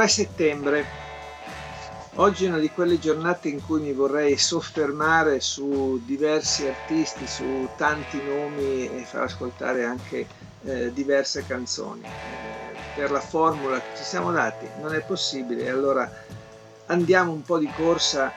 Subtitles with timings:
[0.00, 0.84] 3 settembre.
[2.14, 7.68] Oggi è una di quelle giornate in cui mi vorrei soffermare su diversi artisti, su
[7.76, 10.26] tanti nomi e far ascoltare anche
[10.64, 12.00] eh, diverse canzoni.
[12.00, 16.10] Eh, per la formula che ci siamo dati non è possibile, allora
[16.86, 18.32] andiamo un po' di corsa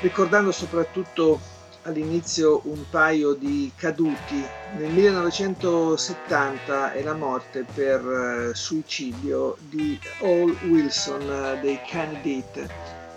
[0.00, 1.40] ricordando soprattutto
[1.88, 4.44] all'inizio un paio di caduti.
[4.76, 12.68] Nel 1970 è la morte per uh, suicidio di Hall Wilson uh, dei Candidate.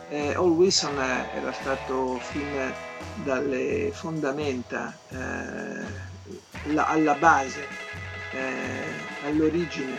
[0.09, 2.73] Eh, Hall Wilson uh, era stato fin
[3.23, 5.86] dalle fondamenta eh,
[6.74, 7.68] la, alla base,
[8.31, 9.98] eh, all'origine,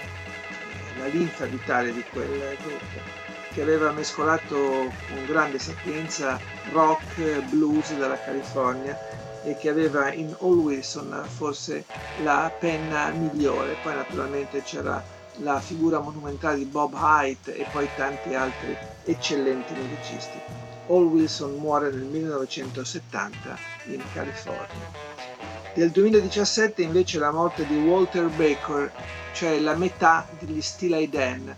[0.99, 3.22] la linfa vitale di quel gruppo
[3.53, 6.41] che aveva mescolato con grande sapienza
[6.73, 8.99] rock, blues dalla California
[9.45, 11.85] e che aveva in All Wilson forse
[12.23, 13.77] la penna migliore.
[13.83, 15.03] Poi naturalmente c'era
[15.37, 20.39] la figura monumentale di Bob Haidt e poi tanti altri eccellenti musicisti.
[20.89, 25.11] All Wilson muore nel 1970 in California.
[25.75, 28.93] Del 2017 invece la morte di Walter Baker,
[29.33, 31.57] cioè la metà degli Steely Dan,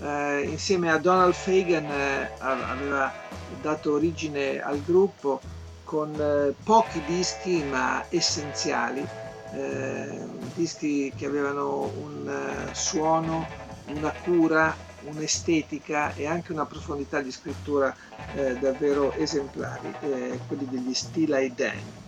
[0.00, 3.12] eh, insieme a Donald Fagan eh, aveva
[3.60, 5.40] dato origine al gruppo
[5.84, 9.06] con eh, pochi dischi ma essenziali,
[9.52, 13.46] eh, dischi che avevano un uh, suono,
[13.86, 17.94] una cura, un'estetica e anche una profondità di scrittura
[18.32, 22.07] eh, davvero esemplari, eh, quelli degli Stila Dan.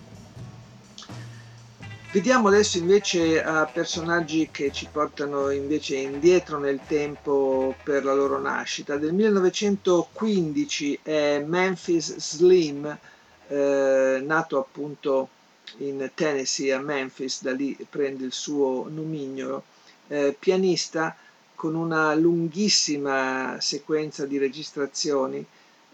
[2.12, 8.40] Vediamo adesso invece a personaggi che ci portano invece indietro nel tempo per la loro
[8.40, 8.96] nascita.
[8.96, 12.98] Del 1915 è Memphis Slim,
[13.46, 15.28] eh, nato appunto
[15.76, 19.62] in Tennessee, a Memphis, da lì prende il suo nomignolo,
[20.08, 21.14] eh, pianista
[21.54, 25.46] con una lunghissima sequenza di registrazioni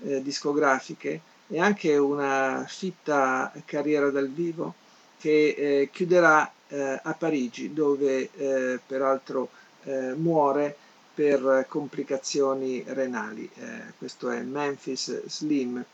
[0.02, 4.76] eh, discografiche e anche una fitta carriera dal vivo
[5.18, 9.48] che eh, chiuderà eh, a Parigi, dove eh, peraltro
[9.84, 10.76] eh, muore
[11.14, 13.48] per complicazioni renali.
[13.54, 15.84] Eh, questo è Memphis Slim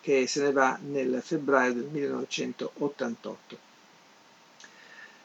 [0.00, 3.68] che se ne va nel febbraio del 1988.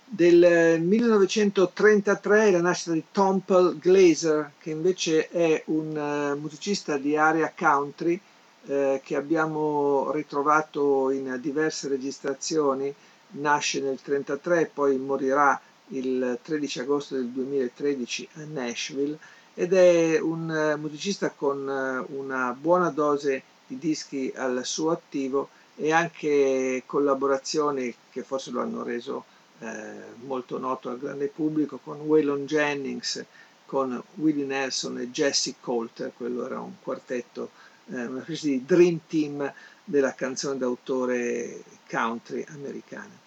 [0.07, 8.19] Del 1933 la nascita di Tomple Glazer, che invece è un musicista di area country
[8.67, 12.93] eh, che abbiamo ritrovato in diverse registrazioni
[13.31, 15.59] nasce nel 1933 poi morirà
[15.89, 19.17] il 13 agosto del 2013 a Nashville
[19.53, 25.49] ed è un eh, musicista con eh, una buona dose di dischi al suo attivo
[25.75, 29.25] e anche collaborazioni che forse lo hanno reso
[29.59, 29.93] eh,
[30.25, 33.23] molto noto al grande pubblico con Waylon Jennings,
[33.65, 37.49] con Willie Nelson e Jesse Coulter, quello era un quartetto,
[37.88, 39.53] una specie di dream team
[39.84, 43.23] della canzone d'autore country americana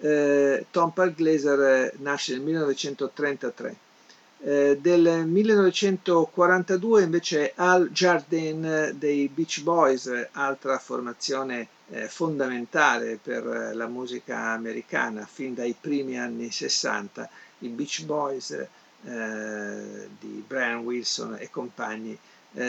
[0.00, 3.76] eh, Tom Park eh, nasce nel 1933.
[4.40, 13.74] Eh, del 1942 invece Al Jardin dei Beach Boys, altra formazione eh, fondamentale per eh,
[13.74, 17.28] la musica americana fin dai primi anni 60,
[17.60, 22.16] i Beach Boys eh, di Brian Wilson e compagni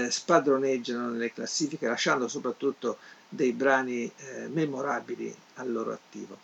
[0.10, 2.98] spadroneggiano nelle classifiche lasciando soprattutto
[3.28, 4.12] dei brani
[4.50, 6.38] memorabili al loro attivo.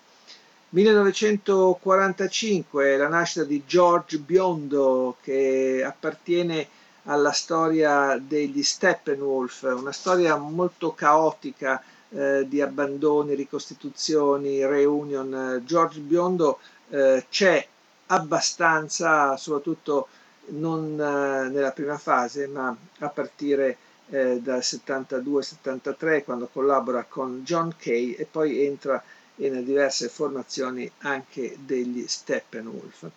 [0.69, 6.67] 1945, la nascita di George Biondo che appartiene
[7.03, 15.61] alla storia degli Steppenwolf, una storia molto caotica eh, di abbandoni, ricostituzioni, reunion.
[15.65, 16.59] George Biondo
[16.89, 17.65] eh, c'è
[18.07, 20.07] abbastanza, soprattutto
[20.49, 23.77] non eh, nella prima fase, ma a partire
[24.09, 29.01] eh, dal 72-73 quando collabora con John Kay e poi entra
[29.35, 33.09] nelle diverse formazioni anche degli Steppenwolf.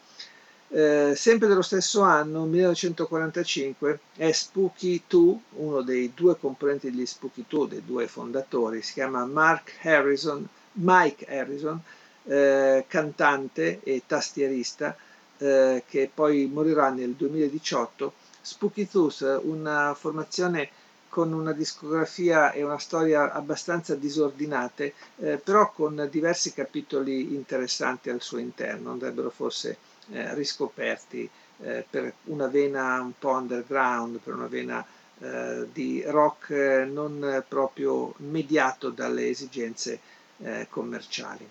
[0.71, 7.45] Eh, sempre dello stesso anno, 1945, è Spooky 2, uno dei due componenti degli Spooky
[7.49, 11.81] 2, dei due fondatori, si chiama Mark Harrison, Mike Harrison,
[12.25, 14.95] eh, cantante e tastierista,
[15.39, 20.71] eh, che poi morirà nel 2018, Spooky Tooth, una formazione
[21.09, 28.21] con una discografia e una storia abbastanza disordinate, eh, però con diversi capitoli interessanti al
[28.21, 29.79] suo interno, andrebbero forse
[30.11, 31.29] eh, riscoperti
[31.61, 34.85] eh, per una vena un po' underground, per una vena
[35.21, 39.99] eh, di rock eh, non proprio mediato dalle esigenze
[40.39, 41.49] eh, commerciali.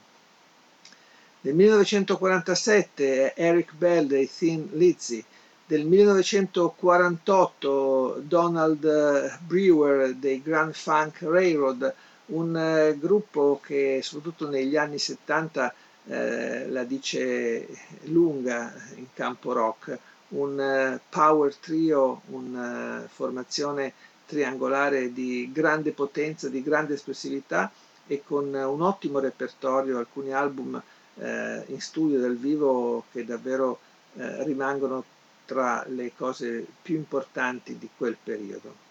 [1.42, 5.24] Nel 1947 Eric Bell dei Thin Lizzy,
[5.68, 11.94] del 1948 Donald Brewer dei Grand Funk Railroad,
[12.28, 15.74] un eh, gruppo che soprattutto negli anni 70
[16.08, 17.68] eh, la dice
[18.06, 19.96] lunga in campo rock,
[20.30, 23.94] un eh, power trio, una eh, formazione
[24.26, 27.72] triangolare di grande potenza, di grande espressività
[28.08, 30.82] e con un ottimo repertorio, alcuni album
[31.20, 33.80] eh, in studio dal vivo che davvero
[34.16, 35.04] eh, rimangono
[35.46, 38.86] tra le cose più importanti di quel periodo.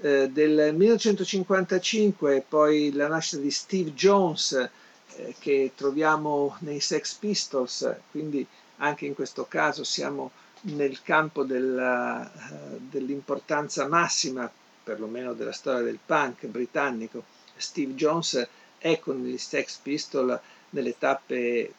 [0.00, 7.94] Eh, del 1955 poi la nascita di Steve Jones eh, che troviamo nei Sex Pistols,
[8.10, 8.46] quindi
[8.78, 10.30] anche in questo caso siamo
[10.62, 14.50] nel campo della, uh, dell'importanza massima,
[14.82, 17.24] perlomeno della storia del punk britannico.
[17.56, 18.46] Steve Jones
[18.78, 20.38] è con gli Sex Pistols
[20.70, 21.72] nelle tappe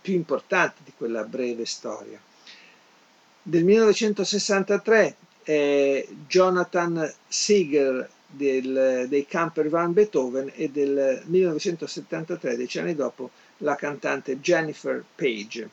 [0.00, 2.20] più importanti di quella breve storia.
[3.42, 12.94] Del 1963 è Jonathan Seeger del, dei Camper Van Beethoven e del 1973, dieci anni
[12.94, 15.68] dopo, la cantante Jennifer Page.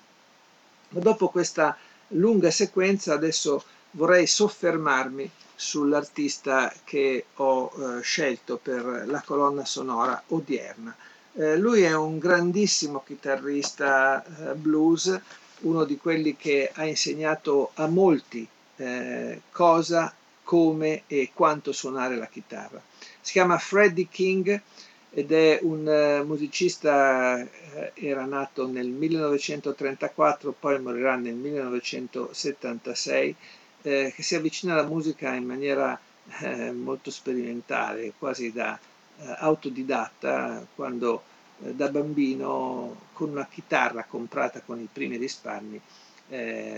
[0.90, 1.78] Dopo questa
[2.10, 10.96] lunga sequenza adesso vorrei soffermarmi sull'artista che ho eh, scelto per la colonna sonora odierna.
[11.34, 15.18] Eh, lui è un grandissimo chitarrista eh, blues,
[15.60, 18.46] uno di quelli che ha insegnato a molti
[18.76, 20.14] eh, cosa,
[20.44, 22.82] come e quanto suonare la chitarra.
[23.22, 24.62] Si chiama Freddie King
[25.14, 27.48] ed è un uh, musicista, uh,
[27.94, 33.36] era nato nel 1934, poi morirà nel 1976,
[33.84, 35.98] eh, che si avvicina alla musica in maniera
[36.40, 38.91] eh, molto sperimentale, quasi da eh,
[39.38, 41.24] autodidatta, quando
[41.64, 45.82] eh, da bambino con una chitarra comprata con i primi risparmi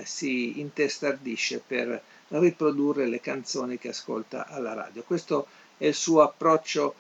[0.04, 5.04] si intestardisce per riprodurre le canzoni che ascolta alla radio.
[5.04, 5.46] Questo
[5.78, 6.96] è il suo approccio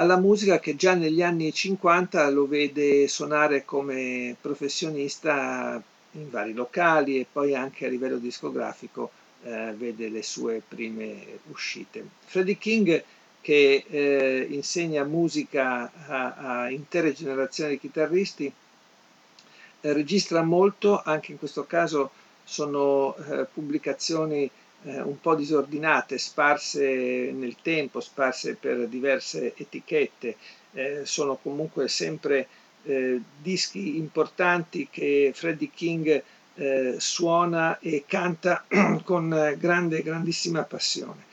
[0.00, 5.82] alla musica che già negli anni 50 lo vede suonare come professionista
[6.12, 9.10] in vari locali e poi anche a livello discografico
[9.42, 12.06] eh, vede le sue prime uscite.
[12.26, 13.02] Freddie King
[13.40, 18.52] che eh, insegna musica a, a, intere generazioni di chitarristi,
[19.80, 22.10] eh, registra molto, anche in questo caso
[22.44, 24.50] sono eh, pubblicazioni
[24.84, 30.36] eh, un po' disordinate, sparse nel tempo, sparse per diverse etichette,
[30.72, 32.46] eh, sono comunque sempre
[32.84, 36.22] eh, dischi importanti che Freddie King
[36.96, 38.64] suona e canta
[39.04, 41.24] con grande, grandissima passione.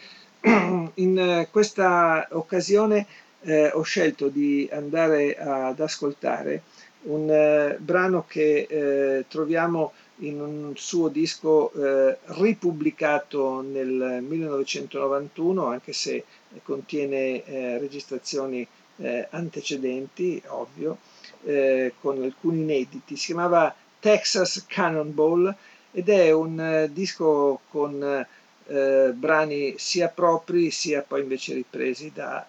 [0.96, 3.08] In questa occasione
[3.42, 6.62] eh, ho scelto di andare ad ascoltare
[7.04, 16.24] un eh, brano che troviamo in un suo disco eh, ripubblicato nel 1991, anche se
[16.64, 18.66] contiene eh, registrazioni
[18.98, 20.98] eh, antecedenti, ovvio,
[21.44, 23.18] eh, con alcuni inediti.
[23.18, 25.54] Si chiamava Texas Cannonball
[25.92, 28.26] ed è un eh, disco con
[28.68, 32.48] eh, brani sia propri sia poi invece ripresi da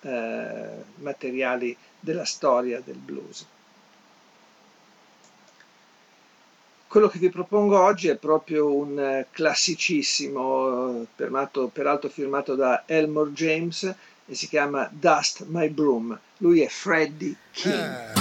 [0.96, 3.46] materiali della storia del blues.
[6.88, 13.32] Quello che vi propongo oggi è proprio un eh, classicissimo, peraltro, peraltro firmato da Elmore
[13.32, 13.82] James,
[14.24, 16.18] e si chiama Dust My Broom.
[16.38, 17.74] Lui è Freddie King.
[17.74, 18.15] Ah.